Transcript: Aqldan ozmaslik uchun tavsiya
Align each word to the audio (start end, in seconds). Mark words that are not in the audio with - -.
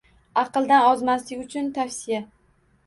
Aqldan 0.43 0.87
ozmaslik 0.93 1.45
uchun 1.47 1.71
tavsiya 1.79 2.25